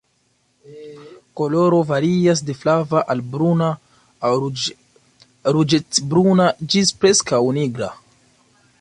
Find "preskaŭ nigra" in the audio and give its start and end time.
7.03-7.93